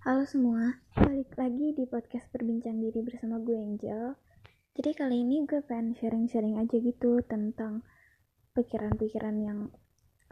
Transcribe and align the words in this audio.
Halo 0.00 0.24
semua, 0.24 0.80
balik 0.96 1.36
lagi 1.36 1.76
di 1.76 1.84
podcast 1.84 2.24
Berbincang 2.32 2.80
Diri 2.80 3.04
bersama 3.04 3.36
gue 3.36 3.52
Angel. 3.52 4.16
Jadi 4.72 4.96
kali 4.96 5.28
ini 5.28 5.44
gue 5.44 5.60
pengen 5.60 5.92
sharing-sharing 5.92 6.56
aja 6.56 6.72
gitu 6.80 7.20
tentang 7.28 7.84
pikiran-pikiran 8.56 9.36
yang 9.44 9.68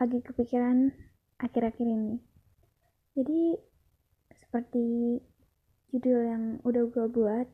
lagi 0.01 0.25
kepikiran 0.25 0.89
akhir-akhir 1.37 1.85
ini. 1.85 2.17
Jadi 3.13 3.61
seperti 4.41 5.21
judul 5.93 6.21
yang 6.25 6.45
udah 6.65 6.89
gue 6.89 7.07
buat, 7.13 7.49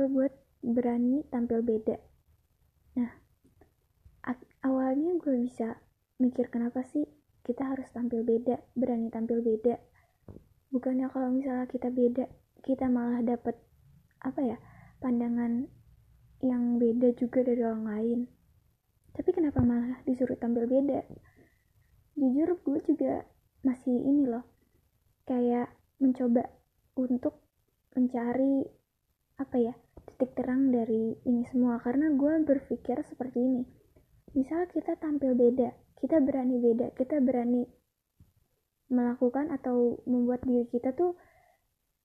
gue 0.00 0.06
buat 0.08 0.32
berani 0.64 1.28
tampil 1.28 1.60
beda. 1.60 2.00
Nah, 2.96 3.12
awalnya 4.64 5.12
gue 5.20 5.44
bisa 5.44 5.76
mikir 6.16 6.48
kenapa 6.48 6.88
sih 6.88 7.04
kita 7.44 7.68
harus 7.68 7.84
tampil 7.92 8.24
beda, 8.24 8.64
berani 8.72 9.12
tampil 9.12 9.44
beda 9.44 9.76
bukannya 10.68 11.08
kalau 11.08 11.32
misalnya 11.32 11.66
kita 11.66 11.88
beda 11.88 12.28
kita 12.60 12.86
malah 12.90 13.24
dapat 13.24 13.56
apa 14.20 14.40
ya 14.42 14.58
pandangan 14.98 15.70
yang 16.42 16.78
beda 16.78 17.14
juga 17.18 17.42
dari 17.42 17.62
orang 17.62 17.84
lain. 17.86 18.20
Tapi 19.14 19.30
kenapa 19.34 19.58
malah 19.62 19.98
disuruh 20.06 20.38
tampil 20.38 20.70
beda? 20.70 21.02
Jujur 22.14 22.58
gue 22.62 22.78
juga 22.86 23.26
masih 23.66 23.94
ini 23.94 24.30
loh 24.30 24.46
kayak 25.26 25.70
mencoba 25.98 26.46
untuk 26.94 27.42
mencari 27.94 28.62
apa 29.38 29.56
ya 29.58 29.74
titik 30.06 30.34
terang 30.38 30.70
dari 30.70 31.18
ini 31.26 31.42
semua. 31.46 31.82
Karena 31.82 32.10
gue 32.14 32.42
berpikir 32.46 33.02
seperti 33.02 33.38
ini 33.42 33.62
misal 34.36 34.68
kita 34.68 34.96
tampil 35.00 35.32
beda 35.32 35.72
kita 35.98 36.20
berani 36.20 36.60
beda 36.60 36.92
kita 36.96 37.20
berani 37.24 37.64
melakukan 38.88 39.52
atau 39.52 40.00
membuat 40.08 40.44
diri 40.44 40.64
kita 40.68 40.96
tuh 40.96 41.16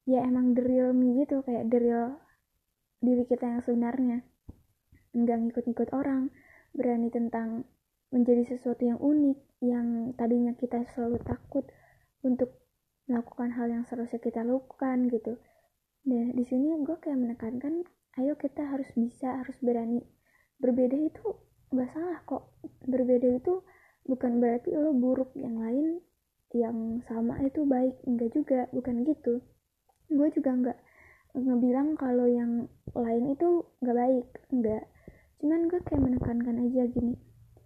ya 0.04 0.24
emang 0.24 0.52
the 0.52 0.64
real 0.64 0.92
me 0.92 1.24
gitu 1.24 1.40
kayak 1.48 1.72
the 1.72 1.80
diri 3.04 3.24
kita 3.28 3.46
yang 3.48 3.62
sebenarnya. 3.64 4.18
Nggak 5.12 5.38
ngikut-ngikut 5.44 5.90
orang 5.92 6.32
berani 6.72 7.12
tentang 7.12 7.68
menjadi 8.10 8.56
sesuatu 8.56 8.88
yang 8.88 9.00
unik 9.02 9.40
yang 9.64 10.16
tadinya 10.16 10.56
kita 10.56 10.88
selalu 10.96 11.20
takut 11.24 11.68
untuk 12.24 12.64
melakukan 13.08 13.52
hal 13.52 13.68
yang 13.68 13.84
seharusnya 13.84 14.24
kita 14.24 14.42
lakukan 14.48 15.12
gitu. 15.12 15.36
Nah 16.08 16.32
di 16.32 16.44
sini 16.48 16.72
gue 16.84 16.98
kayak 17.00 17.20
menekankan 17.20 17.84
ayo 18.20 18.40
kita 18.40 18.64
harus 18.64 18.88
bisa 18.96 19.44
harus 19.44 19.60
berani. 19.60 20.00
Berbeda 20.60 20.96
itu 20.96 21.26
gak 21.76 21.92
salah 21.92 22.20
kok. 22.24 22.56
Berbeda 22.88 23.28
itu 23.28 23.64
bukan 24.08 24.40
berarti 24.40 24.72
lo 24.76 24.96
buruk 24.96 25.36
yang 25.36 25.60
lain 25.60 26.00
yang 26.54 27.02
sama 27.10 27.42
itu 27.42 27.66
baik 27.66 27.98
enggak 28.06 28.30
juga 28.34 28.60
bukan 28.70 29.04
gitu. 29.04 29.42
Gue 30.08 30.30
juga 30.32 30.54
enggak 30.54 30.78
ngebilang 31.34 31.98
kalau 31.98 32.30
yang 32.30 32.70
lain 32.94 33.34
itu 33.34 33.66
enggak 33.82 33.98
baik 33.98 34.28
enggak. 34.54 34.84
Cuman 35.42 35.68
gue 35.68 35.82
kayak 35.82 36.02
menekankan 36.02 36.58
aja 36.62 36.86
gini 36.88 37.18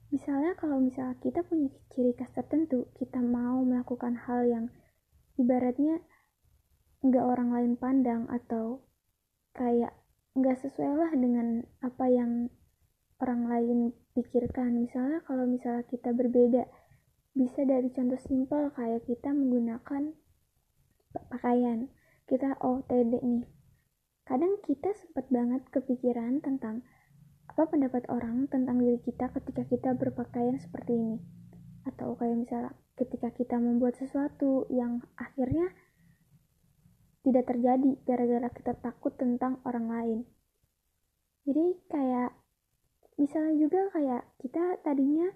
misalnya 0.08 0.56
kalau 0.56 0.80
misalnya 0.80 1.20
kita 1.20 1.44
punya 1.44 1.68
ciri 1.92 2.16
khas 2.16 2.32
tertentu 2.32 2.88
kita 2.96 3.20
mau 3.20 3.60
melakukan 3.68 4.16
hal 4.16 4.48
yang 4.48 4.66
ibaratnya 5.36 6.00
enggak 7.04 7.26
orang 7.28 7.52
lain 7.52 7.74
pandang 7.76 8.24
atau 8.32 8.88
kayak 9.52 9.92
enggak 10.34 10.58
sesuai 10.64 10.96
lah 10.96 11.12
dengan 11.12 11.66
apa 11.84 12.06
yang 12.08 12.48
orang 13.18 13.50
lain 13.50 13.80
pikirkan. 14.14 14.78
Misalnya 14.78 15.26
kalau 15.26 15.50
misalnya 15.50 15.84
kita 15.90 16.14
berbeda 16.14 16.70
bisa 17.38 17.62
dari 17.70 17.94
contoh 17.94 18.18
simpel 18.18 18.74
kayak 18.74 19.06
kita 19.06 19.30
menggunakan 19.30 20.18
pakaian. 21.30 21.94
Kita 22.28 22.60
OTD 22.60 23.24
nih. 23.24 23.46
Kadang 24.28 24.60
kita 24.66 24.92
sempat 24.92 25.32
banget 25.32 25.64
kepikiran 25.72 26.44
tentang 26.44 26.84
apa 27.48 27.64
pendapat 27.72 28.04
orang 28.12 28.52
tentang 28.52 28.84
diri 28.84 29.00
kita 29.00 29.32
ketika 29.32 29.64
kita 29.64 29.90
berpakaian 29.96 30.60
seperti 30.60 30.98
ini. 30.98 31.18
Atau 31.88 32.20
kayak 32.20 32.36
misalnya 32.36 32.76
ketika 33.00 33.32
kita 33.32 33.56
membuat 33.56 33.96
sesuatu 33.96 34.68
yang 34.68 35.00
akhirnya 35.16 35.72
tidak 37.24 37.48
terjadi 37.48 37.92
gara-gara 38.04 38.50
kita 38.52 38.74
takut 38.82 39.16
tentang 39.16 39.64
orang 39.64 39.88
lain. 39.88 40.20
Jadi 41.48 41.80
kayak 41.88 42.36
misalnya 43.16 43.56
juga 43.56 43.82
kayak 43.96 44.24
kita 44.44 44.84
tadinya 44.84 45.32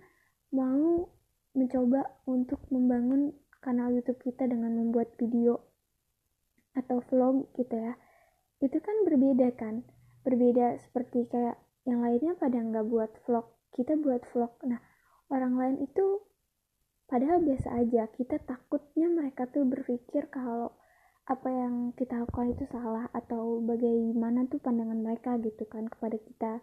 mau 0.52 1.08
mencoba 1.52 2.08
untuk 2.28 2.64
membangun 2.72 3.36
kanal 3.62 3.92
YouTube 3.94 4.20
kita 4.24 4.48
dengan 4.48 4.74
membuat 4.76 5.14
video 5.20 5.62
atau 6.74 7.04
vlog 7.12 7.52
gitu 7.60 7.76
ya. 7.76 8.00
Itu 8.64 8.80
kan 8.80 9.04
berbeda 9.06 9.54
kan? 9.60 9.84
Berbeda 10.24 10.80
seperti 10.80 11.28
kayak 11.28 11.60
yang 11.84 12.06
lainnya 12.06 12.38
pada 12.38 12.62
nggak 12.62 12.88
buat 12.88 13.12
vlog 13.26 13.48
kita 13.74 13.96
buat 13.98 14.22
vlog. 14.36 14.52
Nah 14.68 14.80
orang 15.32 15.56
lain 15.56 15.78
itu 15.88 16.22
padahal 17.08 17.44
biasa 17.44 17.80
aja 17.80 18.08
kita 18.12 18.40
takutnya 18.44 19.08
mereka 19.08 19.48
tuh 19.48 19.68
berpikir 19.68 20.28
kalau 20.32 20.76
apa 21.30 21.48
yang 21.48 21.96
kita 21.96 22.18
lakukan 22.28 22.52
itu 22.52 22.66
salah 22.68 23.08
atau 23.16 23.64
bagaimana 23.64 24.50
tuh 24.52 24.60
pandangan 24.60 25.00
mereka 25.00 25.40
gitu 25.40 25.64
kan 25.70 25.88
kepada 25.88 26.18
kita. 26.20 26.54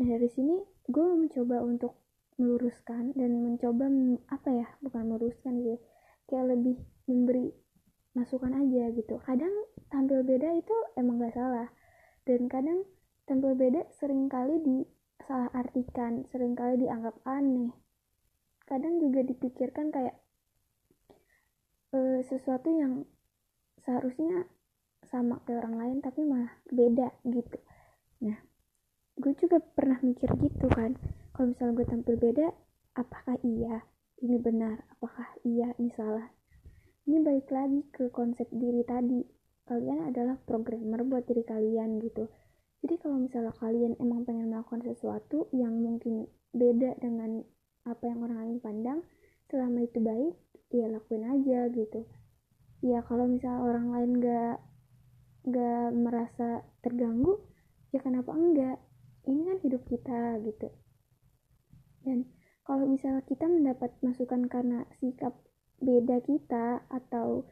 Nah 0.00 0.06
dari 0.06 0.28
sini 0.32 0.56
gue 0.88 1.06
mencoba 1.18 1.60
untuk 1.60 2.07
meluruskan 2.38 3.12
dan 3.18 3.42
mencoba 3.42 3.90
apa 4.30 4.48
ya 4.54 4.66
bukan 4.78 5.10
meluruskan 5.10 5.58
sih 5.58 5.78
kayak 6.30 6.54
lebih 6.54 6.78
memberi 7.10 7.50
masukan 8.14 8.54
aja 8.54 8.94
gitu. 8.94 9.18
Kadang 9.22 9.52
tampil 9.90 10.22
beda 10.22 10.54
itu 10.54 10.76
emang 10.94 11.18
gak 11.22 11.34
salah. 11.34 11.68
Dan 12.22 12.46
kadang 12.46 12.86
tampil 13.26 13.58
beda 13.58 13.86
sering 13.98 14.30
kali 14.30 14.62
disalah 14.62 15.50
artikan 15.52 16.24
sering 16.30 16.54
kali 16.54 16.78
dianggap 16.78 17.18
aneh. 17.26 17.74
Kadang 18.64 19.00
juga 19.02 19.24
dipikirkan 19.24 19.90
kayak 19.90 20.16
e, 21.94 22.20
sesuatu 22.22 22.68
yang 22.68 23.08
seharusnya 23.82 24.46
sama 25.08 25.40
kayak 25.48 25.64
orang 25.64 25.76
lain 25.80 25.98
tapi 26.04 26.20
malah 26.22 26.52
beda 26.68 27.08
gitu. 27.24 27.58
Nah 28.22 28.36
gue 29.18 29.32
juga 29.34 29.58
pernah 29.58 29.98
mikir 30.04 30.30
gitu 30.38 30.70
kan 30.70 30.94
kalau 31.38 31.54
misalnya 31.54 31.78
gue 31.78 31.86
tampil 31.86 32.16
beda 32.18 32.50
apakah 32.98 33.38
iya? 33.46 33.86
Ini 34.18 34.42
benar 34.42 34.82
apakah 34.90 35.38
iya? 35.46 35.70
Ini 35.78 35.86
salah. 35.94 36.26
Ini 37.06 37.22
balik 37.22 37.46
lagi 37.54 37.86
ke 37.94 38.10
konsep 38.10 38.50
diri 38.50 38.82
tadi. 38.82 39.22
Kalian 39.70 40.10
adalah 40.10 40.34
programmer 40.42 41.06
buat 41.06 41.30
diri 41.30 41.46
kalian 41.46 42.02
gitu. 42.02 42.26
Jadi 42.82 42.98
kalau 42.98 43.22
misalnya 43.22 43.54
kalian 43.54 43.94
emang 44.02 44.26
pengen 44.26 44.50
melakukan 44.50 44.82
sesuatu 44.82 45.46
yang 45.54 45.78
mungkin 45.78 46.26
beda 46.50 46.98
dengan 46.98 47.46
apa 47.86 48.02
yang 48.02 48.18
orang 48.26 48.38
lain 48.42 48.58
pandang 48.58 49.00
selama 49.46 49.86
itu 49.86 50.02
baik 50.02 50.34
ya 50.74 50.90
lakuin 50.90 51.22
aja 51.22 51.70
gitu. 51.70 52.02
Ya 52.82 52.98
kalau 53.06 53.30
misalnya 53.30 53.62
orang 53.62 53.86
lain 53.94 54.10
gak 54.18 54.56
gak 55.54 55.86
merasa 55.94 56.66
terganggu 56.82 57.38
ya 57.94 58.02
kenapa 58.02 58.34
enggak? 58.34 58.82
Ini 59.22 59.54
kan 59.54 59.58
hidup 59.62 59.86
kita 59.86 60.42
gitu 60.42 60.74
dan 62.08 62.24
kalau 62.64 62.88
misalnya 62.88 63.20
kita 63.28 63.44
mendapat 63.44 63.92
masukan 64.00 64.48
karena 64.48 64.88
sikap 65.00 65.36
beda 65.80 66.24
kita 66.24 66.84
atau 66.88 67.44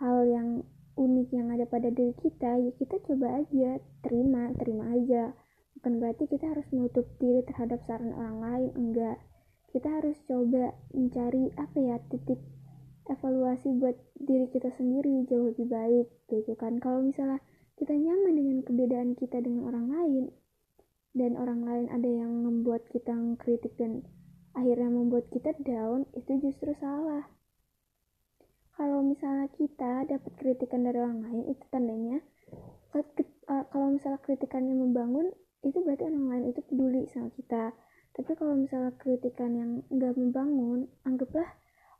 hal 0.00 0.28
yang 0.28 0.48
unik 0.96 1.28
yang 1.32 1.52
ada 1.52 1.68
pada 1.68 1.92
diri 1.92 2.16
kita 2.24 2.56
ya 2.56 2.72
kita 2.80 2.96
coba 3.04 3.44
aja 3.44 3.76
terima 4.00 4.52
terima 4.56 4.92
aja. 4.92 5.36
Bukan 5.76 6.00
berarti 6.00 6.24
kita 6.32 6.48
harus 6.48 6.64
menutup 6.72 7.04
diri 7.20 7.44
terhadap 7.44 7.84
saran 7.84 8.16
orang 8.16 8.40
lain 8.40 8.70
enggak. 8.76 9.20
Kita 9.68 9.92
harus 10.00 10.16
coba 10.24 10.72
mencari 10.96 11.52
apa 11.60 11.76
ya 11.76 11.96
titik 12.08 12.40
evaluasi 13.12 13.76
buat 13.76 13.96
diri 14.16 14.48
kita 14.48 14.72
sendiri 14.72 15.28
jauh 15.28 15.52
lebih 15.52 15.68
baik 15.68 16.08
gitu 16.32 16.56
kan. 16.56 16.80
Kalau 16.80 17.04
misalnya 17.04 17.44
kita 17.76 17.92
nyaman 17.92 18.32
dengan 18.32 18.58
kebedaan 18.64 19.12
kita 19.12 19.44
dengan 19.44 19.68
orang 19.68 19.86
lain 19.92 20.24
dan 21.16 21.32
orang 21.40 21.64
lain 21.64 21.86
ada 21.88 22.04
yang 22.04 22.44
membuat 22.44 22.84
kita 22.92 23.16
kritik 23.40 23.72
dan 23.80 24.04
akhirnya 24.52 24.92
membuat 24.92 25.32
kita 25.32 25.56
down 25.64 26.04
itu 26.12 26.36
justru 26.44 26.76
salah. 26.76 27.24
Kalau 28.76 29.00
misalnya 29.00 29.48
kita 29.56 30.04
dapat 30.04 30.32
kritikan 30.36 30.84
dari 30.84 31.00
orang 31.00 31.24
lain 31.24 31.56
itu 31.56 31.64
tandanya 31.72 32.20
eh, 32.92 33.64
kalau 33.72 33.88
misalnya 33.96 34.20
kritikannya 34.20 34.76
membangun 34.76 35.32
itu 35.64 35.80
berarti 35.80 36.04
orang 36.04 36.26
lain 36.28 36.44
itu 36.52 36.60
peduli 36.60 37.08
sama 37.08 37.32
kita. 37.32 37.72
Tapi 38.12 38.32
kalau 38.36 38.56
misalnya 38.56 38.92
kritikan 39.00 39.52
yang 39.56 39.70
nggak 39.88 40.16
membangun 40.16 40.88
anggaplah 41.08 41.48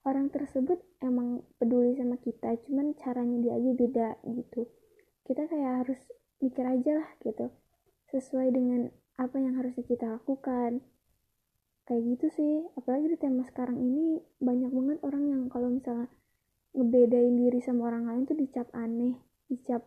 orang 0.04 0.28
tersebut 0.28 0.80
emang 1.02 1.44
peduli 1.58 1.96
sama 1.98 2.16
kita 2.20 2.56
cuman 2.68 2.92
caranya 2.96 3.36
dia 3.40 3.52
aja 3.56 3.72
beda 3.72 4.08
gitu. 4.36 4.68
Kita 5.24 5.48
kayak 5.48 5.72
harus 5.84 6.00
mikir 6.44 6.64
aja 6.64 6.92
lah 7.00 7.08
gitu. 7.24 7.52
Sesuai 8.12 8.52
dengan 8.52 8.92
apa 9.16 9.36
yang 9.40 9.56
harusnya 9.56 9.84
kita 9.84 10.06
lakukan. 10.20 10.84
Kayak 11.86 12.02
gitu 12.16 12.26
sih 12.34 12.54
apalagi 12.74 13.14
di 13.14 13.18
tema 13.18 13.46
sekarang 13.46 13.78
ini 13.78 14.18
banyak 14.42 14.70
banget 14.74 14.98
orang 15.06 15.24
yang 15.30 15.42
kalau 15.46 15.70
misalnya 15.70 16.10
ngebedain 16.74 17.34
diri 17.38 17.60
sama 17.62 17.88
orang 17.88 18.04
lain 18.10 18.22
tuh 18.28 18.36
dicap 18.36 18.68
aneh 18.76 19.16
dicap 19.46 19.86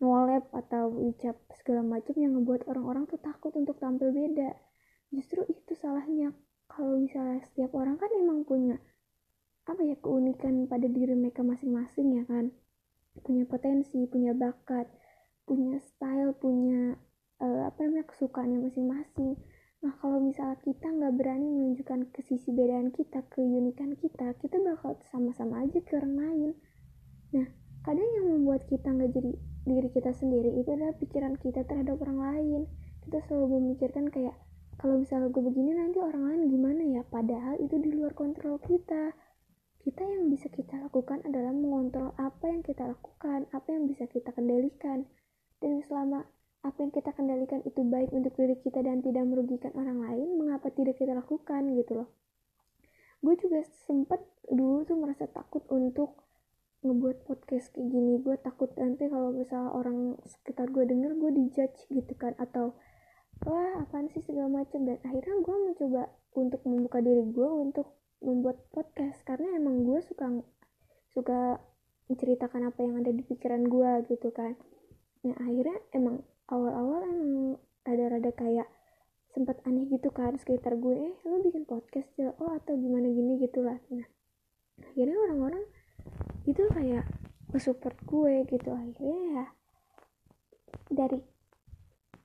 nolep 0.00 0.48
atau 0.50 0.96
dicap 0.96 1.36
segala 1.60 1.84
macam 1.84 2.16
yang 2.16 2.32
ngebuat 2.40 2.64
orang-orang 2.72 3.04
tuh 3.04 3.20
takut 3.20 3.52
untuk 3.52 3.76
tampil 3.76 4.10
beda. 4.10 4.56
Justru 5.12 5.44
itu 5.52 5.76
salahnya. 5.76 6.32
Kalau 6.72 6.96
misalnya 6.96 7.44
setiap 7.44 7.76
orang 7.76 8.00
kan 8.00 8.08
emang 8.16 8.48
punya 8.48 8.80
apa 9.68 9.84
ya 9.84 9.94
keunikan 10.00 10.64
pada 10.66 10.88
diri 10.88 11.12
mereka 11.12 11.44
masing-masing 11.44 12.16
ya 12.16 12.24
kan. 12.24 12.48
Punya 13.20 13.44
potensi 13.44 14.00
punya 14.08 14.32
bakat 14.32 14.88
punya 15.50 15.82
style 15.82 16.30
punya 16.38 16.94
uh, 17.40 17.66
apa 17.66 17.78
namanya 17.84 18.06
kesukaannya 18.06 18.68
masing-masing. 18.68 19.40
Nah 19.80 19.96
kalau 20.04 20.20
misalnya 20.20 20.60
kita 20.60 20.92
nggak 20.92 21.16
berani 21.16 21.48
menunjukkan 21.48 22.12
ke 22.12 22.20
sisi 22.28 22.52
bedaan 22.52 22.92
kita 22.92 23.24
keunikan 23.32 23.96
kita 23.96 24.36
kita 24.38 24.60
bakal 24.60 25.00
sama-sama 25.08 25.64
aja 25.64 25.80
ke 25.80 25.96
orang 25.96 26.16
lain. 26.20 26.50
Nah 27.32 27.48
kadang 27.80 28.08
yang 28.20 28.26
membuat 28.28 28.68
kita 28.68 28.92
nggak 28.92 29.10
jadi 29.16 29.32
diri 29.64 29.88
kita 29.92 30.12
sendiri 30.12 30.52
itu 30.60 30.68
adalah 30.68 30.92
pikiran 31.00 31.34
kita 31.40 31.64
terhadap 31.64 31.96
orang 32.04 32.20
lain. 32.20 32.60
Kita 33.08 33.24
selalu 33.24 33.56
memikirkan 33.60 34.12
kayak 34.12 34.36
kalau 34.80 34.96
misalnya 34.96 35.28
gue 35.28 35.44
begini 35.44 35.76
nanti 35.76 36.00
orang 36.00 36.24
lain 36.24 36.42
gimana 36.48 36.82
ya? 36.84 37.02
Padahal 37.04 37.60
itu 37.60 37.76
di 37.80 37.92
luar 37.92 38.16
kontrol 38.16 38.56
kita. 38.64 39.12
Kita 39.80 40.04
yang 40.04 40.28
bisa 40.28 40.52
kita 40.52 40.76
lakukan 40.76 41.24
adalah 41.24 41.56
mengontrol 41.56 42.12
apa 42.20 42.52
yang 42.52 42.60
kita 42.60 42.84
lakukan 42.84 43.48
apa 43.52 43.68
yang 43.72 43.88
bisa 43.88 44.04
kita 44.08 44.32
kendalikan. 44.32 45.08
Dan 45.60 45.84
selama 45.84 46.24
apa 46.60 46.76
yang 46.84 46.92
kita 46.92 47.16
kendalikan 47.16 47.64
itu 47.64 47.80
baik 47.80 48.12
untuk 48.12 48.36
diri 48.36 48.56
kita 48.60 48.84
dan 48.84 49.00
tidak 49.00 49.24
merugikan 49.24 49.72
orang 49.76 50.04
lain, 50.04 50.28
mengapa 50.36 50.68
tidak 50.68 51.00
kita 51.00 51.16
lakukan 51.16 51.72
gitu 51.76 52.04
loh. 52.04 52.08
Gue 53.24 53.36
juga 53.40 53.64
sempet 53.88 54.20
dulu 54.48 54.84
tuh 54.84 54.96
merasa 55.00 55.24
takut 55.28 55.64
untuk 55.72 56.20
ngebuat 56.84 57.24
podcast 57.28 57.72
kayak 57.72 57.88
gini. 57.88 58.20
Gue 58.20 58.36
takut 58.40 58.72
nanti 58.76 59.08
kalau 59.08 59.32
misalnya 59.32 59.72
orang 59.72 60.20
sekitar 60.28 60.68
gue 60.68 60.84
denger 60.84 61.16
gue 61.16 61.30
dijudge 61.32 61.88
gitu 61.92 62.12
kan 62.16 62.36
atau 62.36 62.76
wah 63.48 63.80
apaan 63.80 64.12
sih 64.12 64.20
segala 64.20 64.52
macam 64.52 64.84
dan 64.84 65.00
akhirnya 65.00 65.40
gue 65.40 65.56
mencoba 65.56 66.02
untuk 66.36 66.60
membuka 66.68 67.00
diri 67.00 67.24
gue 67.24 67.48
untuk 67.48 67.96
membuat 68.20 68.60
podcast 68.68 69.16
karena 69.24 69.56
emang 69.56 69.80
gue 69.88 70.00
suka 70.04 70.28
suka 71.08 71.56
menceritakan 72.12 72.68
apa 72.68 72.80
yang 72.84 73.00
ada 73.00 73.10
di 73.16 73.24
pikiran 73.24 73.64
gue 73.64 73.90
gitu 74.12 74.28
kan 74.28 74.60
nah 75.24 75.36
akhirnya 75.40 75.80
emang 75.96 76.20
awal-awal 76.50 77.06
emang 77.06 77.56
rada-rada 77.86 78.34
kayak 78.34 78.68
sempat 79.30 79.62
aneh 79.62 79.86
gitu 79.86 80.10
kan 80.10 80.34
sekitar 80.36 80.74
gue 80.74 81.14
eh 81.14 81.14
lo 81.22 81.38
bikin 81.40 81.62
podcast 81.64 82.10
ya 82.18 82.34
oh 82.42 82.50
atau 82.58 82.74
gimana 82.74 83.06
gini 83.06 83.38
gitu 83.38 83.62
lah. 83.62 83.78
Nah 83.94 84.06
akhirnya 84.82 85.16
orang-orang 85.30 85.64
itu 86.50 86.62
kayak 86.74 87.06
support 87.56 87.94
gue 88.04 88.44
gitu. 88.50 88.70
Akhirnya 88.74 89.20
ya 89.30 89.46
dari 90.90 91.22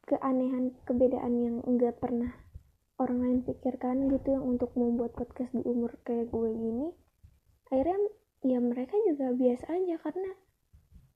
keanehan 0.10 0.74
kebedaan 0.86 1.34
yang 1.42 1.58
enggak 1.66 1.98
pernah 2.02 2.34
orang 2.96 3.20
lain 3.22 3.40
pikirkan 3.44 4.08
gitu 4.08 4.38
yang 4.40 4.46
untuk 4.46 4.72
membuat 4.80 5.12
podcast 5.18 5.52
di 5.52 5.66
umur 5.68 6.00
kayak 6.08 6.32
gue 6.32 6.50
gini 6.54 6.88
akhirnya 7.68 8.00
ya 8.46 8.60
mereka 8.62 8.96
juga 9.04 9.36
biasa 9.36 9.66
aja 9.68 9.96
karena 10.00 10.32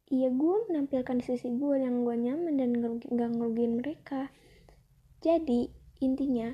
iya 0.09 0.33
gue 0.33 0.55
menampilkan 0.69 1.21
sisi 1.21 1.53
gue 1.53 1.75
yang 1.77 2.01
gue 2.01 2.15
nyaman 2.17 2.57
dan 2.57 2.69
gak 3.05 3.29
ngerugiin 3.37 3.77
mereka. 3.77 4.33
Jadi 5.21 5.69
intinya 6.01 6.49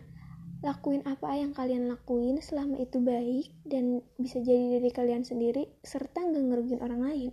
lakuin 0.59 1.05
apa 1.07 1.39
yang 1.39 1.55
kalian 1.55 1.87
lakuin 1.87 2.41
selama 2.43 2.81
itu 2.81 2.99
baik 2.99 3.53
dan 3.63 4.03
bisa 4.19 4.43
jadi 4.43 4.79
diri 4.79 4.91
kalian 4.91 5.23
sendiri 5.23 5.71
serta 5.87 6.27
gak 6.27 6.45
ngerugiin 6.45 6.83
orang 6.83 7.01
lain. 7.07 7.31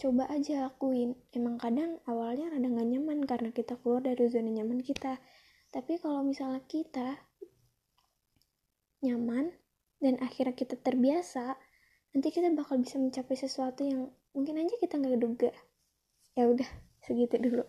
Coba 0.00 0.28
aja 0.32 0.72
lakuin. 0.72 1.16
Emang 1.32 1.60
kadang 1.60 2.00
awalnya 2.08 2.52
rada 2.52 2.68
gak 2.68 2.88
nyaman 2.88 3.24
karena 3.28 3.50
kita 3.52 3.76
keluar 3.80 4.00
dari 4.00 4.28
zona 4.32 4.48
nyaman 4.48 4.80
kita. 4.80 5.20
Tapi 5.68 6.00
kalau 6.00 6.24
misalnya 6.24 6.64
kita 6.64 7.20
nyaman 9.04 9.52
dan 10.00 10.16
akhirnya 10.24 10.56
kita 10.56 10.80
terbiasa 10.80 11.56
nanti 12.16 12.32
kita 12.32 12.48
bakal 12.56 12.80
bisa 12.80 12.96
mencapai 12.96 13.36
sesuatu 13.36 13.84
yang 13.84 14.08
mungkin 14.36 14.60
aja 14.60 14.76
kita 14.76 15.00
nggak 15.00 15.18
duga. 15.18 15.50
Ya 16.36 16.44
udah 16.52 16.68
segitu 17.00 17.40
dulu 17.40 17.64